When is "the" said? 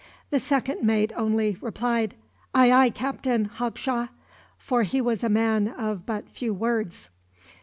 0.31-0.39